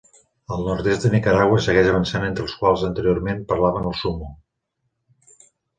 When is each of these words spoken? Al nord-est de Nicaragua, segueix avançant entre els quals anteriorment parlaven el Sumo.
Al 0.53 0.63
nord-est 0.67 1.05
de 1.07 1.11
Nicaragua, 1.15 1.59
segueix 1.67 1.91
avançant 1.91 2.25
entre 2.31 2.47
els 2.47 2.57
quals 2.63 2.89
anteriorment 2.91 3.47
parlaven 3.53 3.89
el 3.93 3.97
Sumo. 4.03 4.35